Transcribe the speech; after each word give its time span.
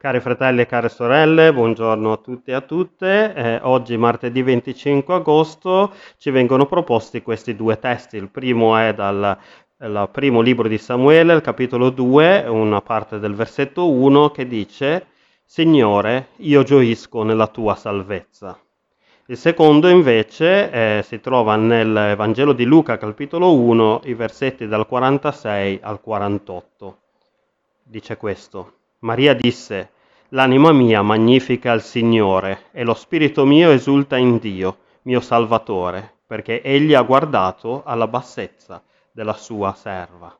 Cari 0.00 0.20
fratelli 0.20 0.60
e 0.60 0.66
care 0.66 0.88
sorelle, 0.88 1.52
buongiorno 1.52 2.12
a 2.12 2.16
tutti 2.18 2.52
e 2.52 2.54
a 2.54 2.60
tutte. 2.60 3.34
Eh, 3.34 3.58
oggi, 3.64 3.96
martedì 3.96 4.42
25 4.42 5.12
agosto, 5.12 5.92
ci 6.18 6.30
vengono 6.30 6.66
proposti 6.66 7.20
questi 7.20 7.56
due 7.56 7.80
testi. 7.80 8.16
Il 8.16 8.30
primo 8.30 8.76
è 8.76 8.94
dal 8.94 9.36
primo 10.12 10.40
libro 10.40 10.68
di 10.68 10.78
Samuele, 10.78 11.34
il 11.34 11.40
capitolo 11.40 11.90
2, 11.90 12.44
una 12.46 12.80
parte 12.80 13.18
del 13.18 13.34
versetto 13.34 13.90
1 13.90 14.30
che 14.30 14.46
dice 14.46 15.06
Signore, 15.44 16.28
io 16.36 16.62
gioisco 16.62 17.24
nella 17.24 17.48
tua 17.48 17.74
salvezza. 17.74 18.56
Il 19.26 19.36
secondo 19.36 19.88
invece 19.88 20.70
eh, 20.70 21.02
si 21.02 21.18
trova 21.18 21.56
nel 21.56 22.14
Vangelo 22.16 22.52
di 22.52 22.64
Luca, 22.64 22.98
capitolo 22.98 23.52
1, 23.52 24.02
i 24.04 24.14
versetti 24.14 24.68
dal 24.68 24.86
46 24.86 25.80
al 25.82 26.00
48. 26.00 26.98
Dice 27.82 28.16
questo. 28.16 28.77
Maria 29.00 29.32
disse, 29.32 29.90
L'anima 30.30 30.72
mia 30.72 31.02
magnifica 31.02 31.72
il 31.72 31.82
Signore 31.82 32.64
e 32.72 32.82
lo 32.82 32.94
spirito 32.94 33.46
mio 33.46 33.70
esulta 33.70 34.16
in 34.16 34.38
Dio, 34.38 34.78
mio 35.02 35.20
Salvatore, 35.20 36.14
perché 36.26 36.60
egli 36.62 36.94
ha 36.94 37.02
guardato 37.02 37.84
alla 37.84 38.08
bassezza 38.08 38.82
della 39.12 39.34
sua 39.34 39.72
serva. 39.74 40.36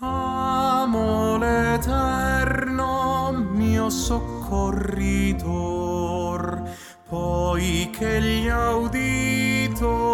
Amo 0.00 1.38
l'Eterno, 1.38 3.32
mio 3.54 3.88
soccorritor, 3.88 6.62
poiché 7.08 8.20
gli 8.20 8.48
ha 8.48 8.76
udito 8.76 10.11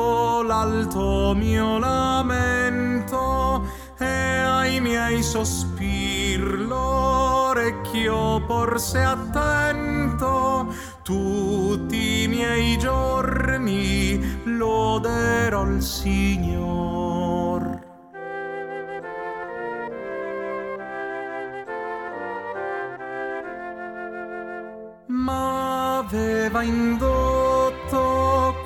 l'alto 0.48 1.34
mio 1.36 1.78
lamento 1.78 3.68
e 3.98 4.06
ai 4.06 4.80
miei 4.80 5.22
sospir 5.22 6.40
l'orecchio 6.40 8.40
porse 8.46 9.02
attento 9.02 10.72
tutti 11.02 12.22
i 12.22 12.28
miei 12.28 12.78
giorni 12.78 14.40
loderò 14.44 15.66
il 15.66 15.82
Signor. 15.82 17.86
m'aveva 25.08 26.62
indotto 26.62 27.27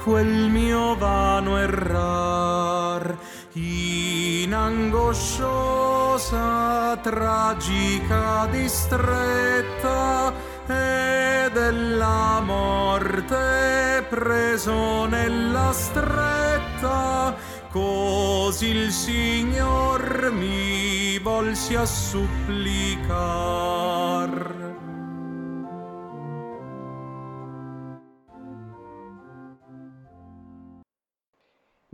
quel 0.03 0.51
mio 0.51 0.97
vano 0.97 1.57
errar 1.59 3.17
in 3.53 4.53
angosciosa 4.53 6.99
tragica 7.01 8.49
distretta 8.51 10.33
e 10.67 11.49
della 11.53 12.41
morte 12.45 14.05
preso 14.09 15.07
nella 15.07 15.71
stretta. 15.73 17.37
Così 17.71 18.67
il 18.67 18.91
Signor 18.91 20.33
mi 20.33 21.17
volsi 21.19 21.77
a 21.77 21.87
supplicar 21.87 23.13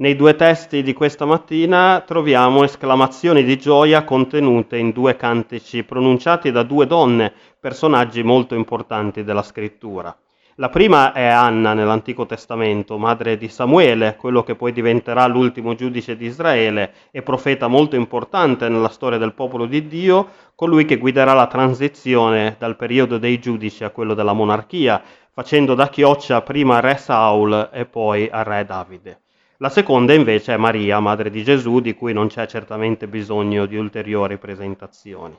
Nei 0.00 0.14
due 0.14 0.36
testi 0.36 0.84
di 0.84 0.92
questa 0.92 1.24
mattina 1.24 2.04
troviamo 2.06 2.62
esclamazioni 2.62 3.42
di 3.42 3.58
gioia 3.58 4.04
contenute 4.04 4.76
in 4.76 4.92
due 4.92 5.16
cantici 5.16 5.82
pronunciati 5.82 6.52
da 6.52 6.62
due 6.62 6.86
donne, 6.86 7.32
personaggi 7.58 8.22
molto 8.22 8.54
importanti 8.54 9.24
della 9.24 9.42
scrittura. 9.42 10.16
La 10.54 10.68
prima 10.68 11.10
è 11.12 11.24
Anna 11.24 11.74
nell'Antico 11.74 12.26
Testamento, 12.26 12.96
madre 12.96 13.36
di 13.36 13.48
Samuele, 13.48 14.14
quello 14.14 14.44
che 14.44 14.54
poi 14.54 14.70
diventerà 14.70 15.26
l'ultimo 15.26 15.74
giudice 15.74 16.16
di 16.16 16.26
Israele 16.26 16.92
e 17.10 17.22
profeta 17.22 17.66
molto 17.66 17.96
importante 17.96 18.68
nella 18.68 18.90
storia 18.90 19.18
del 19.18 19.34
popolo 19.34 19.66
di 19.66 19.88
Dio, 19.88 20.28
colui 20.54 20.84
che 20.84 20.98
guiderà 20.98 21.32
la 21.32 21.48
transizione 21.48 22.54
dal 22.56 22.76
periodo 22.76 23.18
dei 23.18 23.40
giudici 23.40 23.82
a 23.82 23.90
quello 23.90 24.14
della 24.14 24.32
monarchia, 24.32 25.02
facendo 25.32 25.74
da 25.74 25.88
chioccia 25.88 26.40
prima 26.42 26.76
a 26.76 26.80
re 26.80 26.96
Saul 26.98 27.70
e 27.72 27.84
poi 27.84 28.28
a 28.30 28.44
re 28.44 28.64
Davide. 28.64 29.22
La 29.60 29.70
seconda 29.70 30.14
invece 30.14 30.54
è 30.54 30.56
Maria, 30.56 31.00
madre 31.00 31.30
di 31.30 31.42
Gesù, 31.42 31.80
di 31.80 31.92
cui 31.96 32.12
non 32.12 32.28
c'è 32.28 32.46
certamente 32.46 33.08
bisogno 33.08 33.66
di 33.66 33.76
ulteriori 33.76 34.38
presentazioni. 34.38 35.36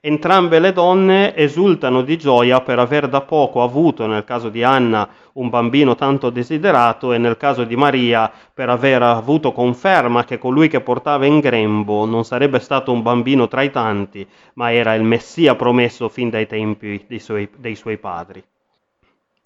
Entrambe 0.00 0.58
le 0.58 0.72
donne 0.72 1.36
esultano 1.36 2.00
di 2.00 2.16
gioia 2.16 2.62
per 2.62 2.78
aver 2.78 3.10
da 3.10 3.20
poco 3.20 3.62
avuto, 3.62 4.06
nel 4.06 4.24
caso 4.24 4.48
di 4.48 4.62
Anna, 4.62 5.06
un 5.34 5.50
bambino 5.50 5.94
tanto 5.94 6.30
desiderato 6.30 7.12
e 7.12 7.18
nel 7.18 7.36
caso 7.36 7.64
di 7.64 7.76
Maria 7.76 8.32
per 8.54 8.70
aver 8.70 9.02
avuto 9.02 9.52
conferma 9.52 10.24
che 10.24 10.38
colui 10.38 10.68
che 10.68 10.80
portava 10.80 11.26
in 11.26 11.38
grembo 11.38 12.06
non 12.06 12.24
sarebbe 12.24 12.58
stato 12.58 12.90
un 12.90 13.02
bambino 13.02 13.48
tra 13.48 13.60
i 13.60 13.70
tanti, 13.70 14.26
ma 14.54 14.72
era 14.72 14.94
il 14.94 15.02
Messia 15.02 15.56
promesso 15.56 16.08
fin 16.08 16.30
dai 16.30 16.46
tempi 16.46 17.04
dei 17.06 17.20
suoi, 17.20 17.50
dei 17.58 17.74
suoi 17.74 17.98
padri. 17.98 18.42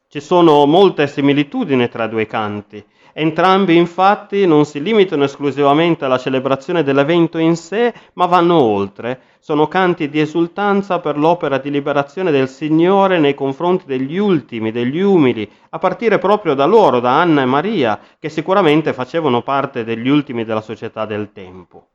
Ci 0.08 0.20
sono 0.20 0.66
molte 0.66 1.08
similitudini 1.08 1.88
tra 1.88 2.04
i 2.04 2.08
due 2.08 2.26
canti. 2.26 2.84
Entrambi 3.12 3.74
infatti 3.74 4.46
non 4.46 4.64
si 4.64 4.80
limitano 4.80 5.24
esclusivamente 5.24 6.04
alla 6.04 6.16
celebrazione 6.16 6.84
dell'evento 6.84 7.38
in 7.38 7.56
sé, 7.56 7.92
ma 8.12 8.26
vanno 8.26 8.60
oltre. 8.60 9.20
Sono 9.40 9.66
canti 9.66 10.08
di 10.08 10.20
esultanza 10.20 11.00
per 11.00 11.18
l'opera 11.18 11.58
di 11.58 11.70
liberazione 11.70 12.30
del 12.30 12.48
Signore 12.48 13.18
nei 13.18 13.34
confronti 13.34 13.84
degli 13.86 14.16
ultimi, 14.16 14.70
degli 14.70 15.00
umili, 15.00 15.50
a 15.70 15.78
partire 15.80 16.18
proprio 16.18 16.54
da 16.54 16.66
loro, 16.66 17.00
da 17.00 17.20
Anna 17.20 17.42
e 17.42 17.46
Maria, 17.46 17.98
che 18.20 18.28
sicuramente 18.28 18.92
facevano 18.92 19.42
parte 19.42 19.82
degli 19.82 20.08
ultimi 20.08 20.44
della 20.44 20.60
società 20.60 21.04
del 21.04 21.32
tempo. 21.32 21.88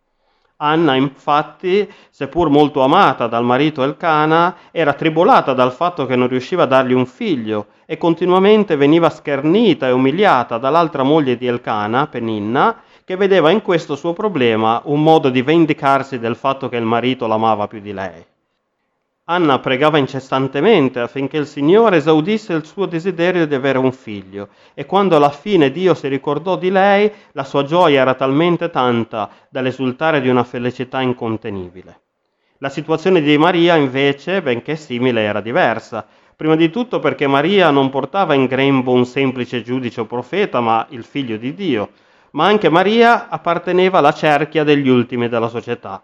Anna, 0.63 0.93
infatti, 0.93 1.91
seppur 2.11 2.49
molto 2.49 2.81
amata 2.81 3.25
dal 3.25 3.43
marito 3.43 3.81
Elcana, 3.81 4.55
era 4.69 4.93
tribolata 4.93 5.53
dal 5.53 5.71
fatto 5.71 6.05
che 6.05 6.15
non 6.15 6.27
riusciva 6.27 6.63
a 6.63 6.67
dargli 6.67 6.93
un 6.93 7.07
figlio 7.07 7.65
e 7.87 7.97
continuamente 7.97 8.75
veniva 8.75 9.09
schernita 9.09 9.87
e 9.87 9.91
umiliata 9.91 10.59
dall'altra 10.59 11.01
moglie 11.01 11.35
di 11.35 11.47
Elcana, 11.47 12.05
Peninna, 12.05 12.83
che 13.03 13.15
vedeva 13.15 13.49
in 13.49 13.63
questo 13.63 13.95
suo 13.95 14.13
problema 14.13 14.81
un 14.85 15.01
modo 15.01 15.29
di 15.29 15.41
vendicarsi 15.41 16.19
del 16.19 16.35
fatto 16.35 16.69
che 16.69 16.77
il 16.77 16.85
marito 16.85 17.25
l'amava 17.25 17.65
più 17.65 17.79
di 17.79 17.91
lei. 17.91 18.30
Anna 19.31 19.59
pregava 19.59 19.97
incessantemente 19.97 20.99
affinché 20.99 21.37
il 21.37 21.47
Signore 21.47 21.95
esaudisse 21.95 22.51
il 22.51 22.65
suo 22.65 22.85
desiderio 22.85 23.47
di 23.47 23.55
avere 23.55 23.77
un 23.77 23.93
figlio 23.93 24.49
e 24.73 24.85
quando 24.85 25.15
alla 25.15 25.29
fine 25.29 25.71
Dio 25.71 25.93
si 25.93 26.09
ricordò 26.09 26.57
di 26.57 26.69
lei, 26.69 27.09
la 27.31 27.45
sua 27.45 27.63
gioia 27.63 28.01
era 28.01 28.13
talmente 28.13 28.69
tanta 28.69 29.29
dall'esultare 29.47 30.19
di 30.19 30.27
una 30.27 30.43
felicità 30.43 30.99
incontenibile. 30.99 32.01
La 32.57 32.67
situazione 32.67 33.21
di 33.21 33.37
Maria 33.37 33.77
invece, 33.77 34.41
benché 34.41 34.75
simile, 34.75 35.21
era 35.21 35.39
diversa. 35.39 36.05
Prima 36.35 36.57
di 36.57 36.69
tutto 36.69 36.99
perché 36.99 37.25
Maria 37.25 37.71
non 37.71 37.89
portava 37.89 38.33
in 38.33 38.47
grembo 38.47 38.91
un 38.91 39.05
semplice 39.05 39.61
giudice 39.61 40.01
o 40.01 40.05
profeta, 40.05 40.59
ma 40.59 40.85
il 40.89 41.05
figlio 41.05 41.37
di 41.37 41.53
Dio, 41.53 41.91
ma 42.31 42.47
anche 42.47 42.67
Maria 42.67 43.29
apparteneva 43.29 43.99
alla 43.99 44.13
cerchia 44.13 44.65
degli 44.65 44.89
ultimi 44.89 45.29
della 45.29 45.47
società 45.47 46.03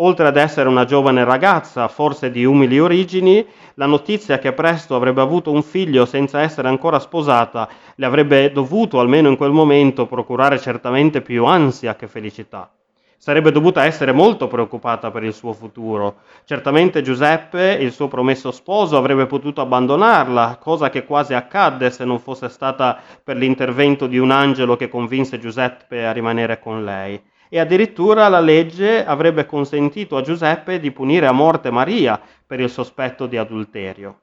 Oltre 0.00 0.28
ad 0.28 0.36
essere 0.36 0.68
una 0.68 0.84
giovane 0.84 1.24
ragazza, 1.24 1.88
forse 1.88 2.30
di 2.30 2.44
umili 2.44 2.78
origini, 2.78 3.44
la 3.74 3.86
notizia 3.86 4.38
che 4.38 4.52
presto 4.52 4.94
avrebbe 4.94 5.20
avuto 5.20 5.50
un 5.50 5.62
figlio 5.62 6.04
senza 6.04 6.40
essere 6.40 6.68
ancora 6.68 7.00
sposata 7.00 7.68
le 7.96 8.06
avrebbe 8.06 8.52
dovuto, 8.52 9.00
almeno 9.00 9.28
in 9.28 9.36
quel 9.36 9.50
momento, 9.50 10.06
procurare 10.06 10.60
certamente 10.60 11.20
più 11.20 11.46
ansia 11.46 11.96
che 11.96 12.06
felicità. 12.06 12.70
Sarebbe 13.16 13.50
dovuta 13.50 13.86
essere 13.86 14.12
molto 14.12 14.46
preoccupata 14.46 15.10
per 15.10 15.24
il 15.24 15.34
suo 15.34 15.52
futuro. 15.52 16.18
Certamente 16.44 17.02
Giuseppe, 17.02 17.76
il 17.80 17.90
suo 17.90 18.06
promesso 18.06 18.52
sposo, 18.52 18.96
avrebbe 18.96 19.26
potuto 19.26 19.60
abbandonarla, 19.62 20.58
cosa 20.62 20.90
che 20.90 21.04
quasi 21.04 21.34
accadde 21.34 21.90
se 21.90 22.04
non 22.04 22.20
fosse 22.20 22.48
stata 22.48 23.00
per 23.24 23.36
l'intervento 23.36 24.06
di 24.06 24.18
un 24.18 24.30
angelo 24.30 24.76
che 24.76 24.88
convinse 24.88 25.40
Giuseppe 25.40 26.06
a 26.06 26.12
rimanere 26.12 26.60
con 26.60 26.84
lei 26.84 27.20
e 27.48 27.58
addirittura 27.58 28.28
la 28.28 28.40
legge 28.40 29.04
avrebbe 29.04 29.46
consentito 29.46 30.16
a 30.16 30.22
Giuseppe 30.22 30.80
di 30.80 30.90
punire 30.90 31.26
a 31.26 31.32
morte 31.32 31.70
Maria 31.70 32.20
per 32.46 32.60
il 32.60 32.70
sospetto 32.70 33.26
di 33.26 33.36
adulterio. 33.36 34.20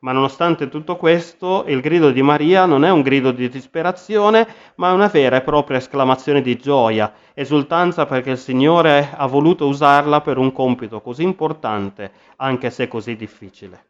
Ma 0.00 0.12
nonostante 0.12 0.68
tutto 0.68 0.96
questo, 0.96 1.64
il 1.66 1.80
grido 1.80 2.12
di 2.12 2.22
Maria 2.22 2.66
non 2.66 2.84
è 2.84 2.90
un 2.90 3.02
grido 3.02 3.32
di 3.32 3.48
disperazione, 3.48 4.46
ma 4.76 4.90
è 4.90 4.92
una 4.92 5.08
vera 5.08 5.38
e 5.38 5.40
propria 5.40 5.78
esclamazione 5.78 6.40
di 6.40 6.56
gioia, 6.56 7.12
esultanza 7.34 8.06
perché 8.06 8.30
il 8.30 8.38
Signore 8.38 9.10
ha 9.12 9.26
voluto 9.26 9.66
usarla 9.66 10.20
per 10.20 10.38
un 10.38 10.52
compito 10.52 11.00
così 11.00 11.24
importante, 11.24 12.12
anche 12.36 12.70
se 12.70 12.86
così 12.86 13.16
difficile. 13.16 13.86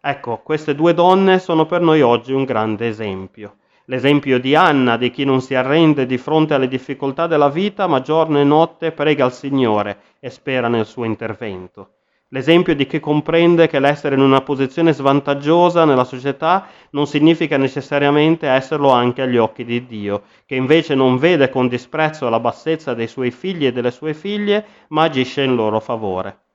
Ecco, 0.00 0.38
queste 0.38 0.74
due 0.74 0.94
donne 0.94 1.38
sono 1.38 1.66
per 1.66 1.82
noi 1.82 2.00
oggi 2.00 2.32
un 2.32 2.44
grande 2.44 2.88
esempio. 2.88 3.56
L'esempio 3.88 4.40
di 4.40 4.56
Anna, 4.56 4.96
di 4.96 5.10
chi 5.10 5.24
non 5.24 5.40
si 5.40 5.54
arrende 5.54 6.06
di 6.06 6.18
fronte 6.18 6.54
alle 6.54 6.66
difficoltà 6.66 7.28
della 7.28 7.48
vita, 7.48 7.86
ma 7.86 8.00
giorno 8.00 8.40
e 8.40 8.44
notte 8.44 8.90
prega 8.90 9.24
al 9.24 9.32
Signore 9.32 9.98
e 10.18 10.28
spera 10.28 10.66
nel 10.66 10.86
suo 10.86 11.04
intervento. 11.04 11.90
L'esempio 12.30 12.74
di 12.74 12.88
chi 12.88 12.98
comprende 12.98 13.68
che 13.68 13.78
l'essere 13.78 14.16
in 14.16 14.22
una 14.22 14.40
posizione 14.40 14.92
svantaggiosa 14.92 15.84
nella 15.84 16.02
società 16.02 16.66
non 16.90 17.06
significa 17.06 17.56
necessariamente 17.56 18.48
esserlo 18.48 18.90
anche 18.90 19.22
agli 19.22 19.36
occhi 19.36 19.64
di 19.64 19.86
Dio, 19.86 20.24
che 20.44 20.56
invece 20.56 20.96
non 20.96 21.16
vede 21.16 21.48
con 21.48 21.68
disprezzo 21.68 22.28
la 22.28 22.40
bassezza 22.40 22.92
dei 22.92 23.06
suoi 23.06 23.30
figli 23.30 23.66
e 23.66 23.72
delle 23.72 23.92
sue 23.92 24.14
figlie, 24.14 24.66
ma 24.88 25.04
agisce 25.04 25.42
in 25.44 25.54
loro 25.54 25.78
favore. 25.78 26.45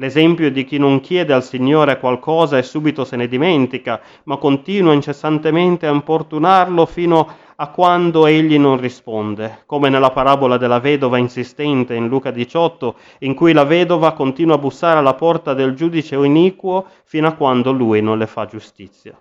L'esempio 0.00 0.50
di 0.50 0.64
chi 0.64 0.78
non 0.78 1.00
chiede 1.00 1.34
al 1.34 1.44
Signore 1.44 1.98
qualcosa 1.98 2.56
e 2.56 2.62
subito 2.62 3.04
se 3.04 3.16
ne 3.16 3.28
dimentica, 3.28 4.00
ma 4.24 4.38
continua 4.38 4.94
incessantemente 4.94 5.86
a 5.86 5.92
importunarlo 5.92 6.86
fino 6.86 7.28
a 7.54 7.68
quando 7.68 8.24
egli 8.24 8.58
non 8.58 8.80
risponde, 8.80 9.64
come 9.66 9.90
nella 9.90 10.10
parabola 10.10 10.56
della 10.56 10.80
vedova 10.80 11.18
insistente 11.18 11.94
in 11.94 12.08
Luca 12.08 12.30
18, 12.30 12.94
in 13.18 13.34
cui 13.34 13.52
la 13.52 13.64
vedova 13.64 14.14
continua 14.14 14.54
a 14.54 14.58
bussare 14.58 14.98
alla 14.98 15.12
porta 15.12 15.52
del 15.52 15.74
giudice 15.74 16.14
iniquo 16.14 16.86
fino 17.04 17.28
a 17.28 17.34
quando 17.34 17.70
lui 17.70 18.00
non 18.00 18.16
le 18.16 18.26
fa 18.26 18.46
giustizia. 18.46 19.20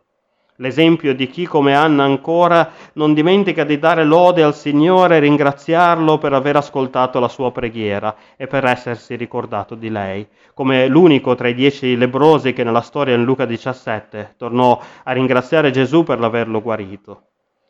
L'esempio 0.62 1.16
di 1.16 1.28
chi 1.28 1.46
come 1.46 1.74
Anna 1.74 2.04
ancora 2.04 2.72
non 2.94 3.14
dimentica 3.14 3.64
di 3.64 3.80
dare 3.80 4.04
lode 4.04 4.44
al 4.44 4.54
Signore 4.54 5.16
e 5.16 5.20
ringraziarlo 5.20 6.18
per 6.18 6.34
aver 6.34 6.58
ascoltato 6.58 7.20
la 7.20 7.30
sua 7.30 7.54
preghiera 7.54 8.14
e 8.36 8.46
per 8.46 8.66
essersi 8.66 9.16
ricordato 9.16 9.76
di 9.76 9.90
lei, 9.90 10.28
come 10.54 10.88
l'unico 10.88 11.34
tra 11.36 11.48
i 11.48 11.54
dieci 11.54 11.96
lebrosi 11.96 12.52
che 12.52 12.66
nella 12.66 12.82
storia 12.82 13.16
in 13.16 13.24
Luca 13.24 13.46
17 13.46 14.34
tornò 14.36 14.78
a 15.04 15.12
ringraziare 15.14 15.72
Gesù 15.72 16.04
per 16.04 16.20
l'averlo 16.20 16.62
guarito 16.62 17.29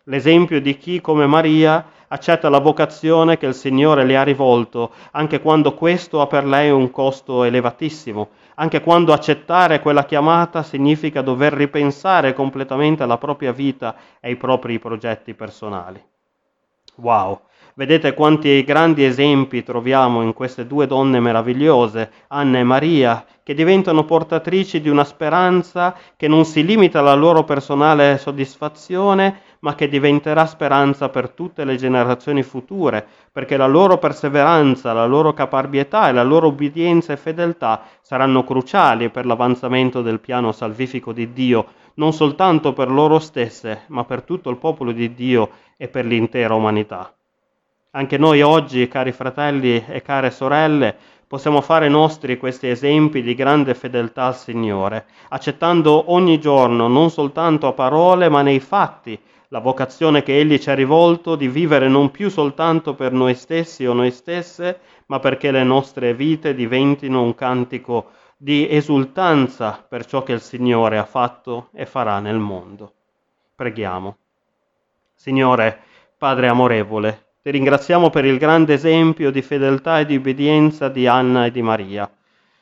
l'esempio 0.10 0.60
di 0.60 0.78
chi, 0.78 1.00
come 1.02 1.26
Maria, 1.26 1.86
accetta 2.08 2.50
la 2.50 2.60
vocazione 2.60 3.38
che 3.38 3.46
il 3.46 3.54
Signore 3.54 4.04
le 4.04 4.18
ha 4.18 4.24
rivolto, 4.24 4.92
anche 5.12 5.40
quando 5.40 5.74
questo 5.74 6.22
ha 6.22 6.28
per 6.28 6.46
lei 6.46 6.70
un 6.72 6.92
costo 6.92 7.44
elevatissimo, 7.44 8.30
anche 8.56 8.82
quando 8.82 9.14
accettare 9.14 9.80
quella 9.80 10.06
chiamata 10.06 10.64
significa 10.64 11.22
dover 11.22 11.54
ripensare 11.54 12.34
completamente 12.34 13.04
alla 13.04 13.18
propria 13.18 13.52
vita 13.52 13.96
e 14.20 14.30
ai 14.30 14.36
propri 14.36 14.80
progetti 14.80 15.34
personali. 15.34 16.04
Wow! 16.96 17.42
Vedete 17.80 18.14
quanti 18.14 18.62
grandi 18.66 19.06
esempi 19.06 19.64
troviamo 19.64 20.22
in 20.22 20.34
queste 20.34 20.68
due 20.68 20.86
donne 20.86 21.22
meravigliose, 21.22 22.12
Anna 22.28 22.60
e 22.60 22.64
Maria, 22.66 23.24
che 23.42 23.54
diventano 23.54 24.04
portatrici 24.04 24.82
di 24.82 24.90
una 24.90 25.06
speranza 25.06 25.96
che 26.18 26.28
non 26.28 26.44
si 26.44 26.66
limita 26.66 27.00
alla 27.00 27.14
loro 27.14 27.46
personale 27.46 28.18
soddisfazione, 28.18 29.40
ma 29.60 29.76
che 29.76 29.88
diventerà 29.88 30.46
speranza 30.46 31.08
per 31.08 31.30
tutte 31.30 31.64
le 31.64 31.78
generazioni 31.78 32.44
future, 32.44 33.08
perché 33.32 33.56
la 33.56 33.68
loro 33.68 33.98
perseveranza, 33.98 34.92
la 34.92 35.06
loro 35.06 35.32
caparbietà 35.32 36.10
e 36.10 36.12
la 36.12 36.24
loro 36.24 36.48
obbedienza 36.48 37.14
e 37.14 37.16
fedeltà 37.16 37.84
saranno 38.02 38.44
cruciali 38.44 39.10
per 39.10 39.26
l'avanzamento 39.26 40.02
del 40.02 40.20
piano 40.20 40.52
salvifico 40.52 41.14
di 41.14 41.32
Dio, 41.32 41.66
non 41.94 42.12
soltanto 42.12 42.74
per 42.74 42.92
loro 42.92 43.20
stesse, 43.20 43.84
ma 43.88 44.04
per 44.04 44.24
tutto 44.24 44.50
il 44.50 44.58
popolo 44.58 44.92
di 44.92 45.14
Dio 45.14 45.52
e 45.78 45.88
per 45.88 46.04
l'intera 46.04 46.54
umanità. 46.56 47.14
Anche 47.92 48.20
noi 48.20 48.44
oggi, 48.44 48.88
cari 48.88 49.12
fratelli 49.12 49.84
e 49.88 50.04
care 50.04 50.30
sorelle, 50.30 50.96
possiamo 51.28 51.60
fare 51.60 51.90
nostri 51.90 52.38
questi 52.38 52.68
esempi 52.68 53.24
di 53.24 53.34
grande 53.34 53.74
fedeltà 53.74 54.26
al 54.26 54.36
Signore, 54.36 55.08
accettando 55.30 56.12
ogni 56.12 56.40
giorno, 56.40 56.88
non 56.88 57.10
soltanto 57.10 57.66
a 57.66 57.74
parole, 57.74 58.30
ma 58.30 58.44
nei 58.44 58.60
fatti, 58.60 59.20
la 59.48 59.58
vocazione 59.58 60.22
che 60.22 60.38
Egli 60.38 60.60
ci 60.60 60.70
ha 60.70 60.76
rivolto 60.76 61.36
di 61.36 61.48
vivere 61.48 61.88
non 61.88 62.12
più 62.12 62.30
soltanto 62.30 62.94
per 62.94 63.12
noi 63.12 63.34
stessi 63.34 63.88
o 63.88 63.94
noi 63.94 64.12
stesse, 64.12 64.82
ma 65.08 65.18
perché 65.18 65.50
le 65.50 65.64
nostre 65.64 66.14
vite 66.14 66.54
diventino 66.54 67.24
un 67.24 67.34
cantico 67.34 68.12
di 68.38 68.70
esultanza 68.70 69.84
per 69.90 70.06
ciò 70.06 70.22
che 70.22 70.34
il 70.34 70.42
Signore 70.42 71.00
ha 71.00 71.06
fatto 71.06 71.70
e 71.74 71.88
farà 71.88 72.20
nel 72.20 72.38
mondo. 72.38 72.94
Preghiamo. 73.56 74.18
Signore, 75.16 75.80
Padre 76.16 76.48
amorevole, 76.48 77.29
ti 77.42 77.52
ringraziamo 77.52 78.10
per 78.10 78.26
il 78.26 78.38
grande 78.38 78.74
esempio 78.74 79.32
di 79.32 79.42
fedeltà 79.42 80.00
e 80.00 80.06
di 80.06 80.18
obbedienza 80.18 80.90
di 80.90 81.08
Anna 81.08 81.46
e 81.46 81.52
di 81.52 81.62
Maria. 81.62 82.12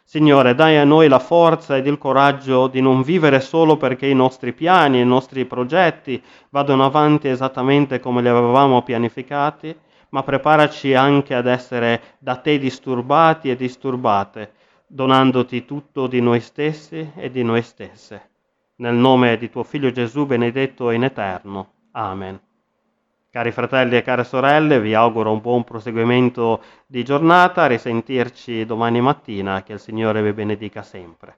Signore, 0.04 0.54
dai 0.54 0.78
a 0.78 0.84
noi 0.84 1.08
la 1.08 1.20
forza 1.20 1.76
ed 1.76 1.88
il 1.88 1.98
coraggio 1.98 2.68
di 2.68 2.80
non 2.80 3.02
vivere 3.02 3.40
solo 3.40 3.76
perché 3.76 4.06
i 4.06 4.14
nostri 4.14 4.54
piani 4.54 5.00
e 5.00 5.02
i 5.02 5.06
nostri 5.06 5.46
progetti 5.46 6.22
vadano 6.50 6.86
avanti 6.86 7.28
esattamente 7.28 8.00
come 8.00 8.22
li 8.22 8.28
avevamo 8.28 8.84
pianificati, 8.84 9.76
ma 10.10 10.24
preparaci 10.24 10.94
anche 10.94 11.34
ad 11.34 11.48
essere 11.48 12.02
da 12.20 12.36
te 12.38 12.60
disturbati 12.60 13.50
e 13.50 13.56
disturbate, 13.56 14.54
donandoti 14.86 15.66
tutto 15.66 16.08
di 16.08 16.22
noi 16.22 16.40
stessi 16.40 17.12
e 17.16 17.32
di 17.32 17.44
noi 17.44 17.64
stesse. 17.64 18.30
Nel 18.76 18.94
nome 18.94 19.38
di 19.38 19.50
tuo 19.50 19.64
Figlio 19.64 19.92
Gesù 19.92 20.28
benedetto 20.28 20.92
in 20.92 21.04
eterno. 21.04 21.74
Amen. 21.92 22.47
Cari 23.38 23.52
fratelli 23.52 23.96
e 23.96 24.02
care 24.02 24.24
sorelle, 24.24 24.82
vi 24.82 24.96
auguro 24.96 25.32
un 25.32 25.42
buon 25.42 25.64
proseguimento 25.64 26.60
di 26.88 27.04
giornata, 27.04 27.68
risentirci 27.68 28.66
domani 28.66 29.00
mattina, 29.00 29.62
che 29.62 29.74
il 29.74 29.80
Signore 29.80 30.24
vi 30.24 30.34
benedica 30.34 30.82
sempre. 30.82 31.38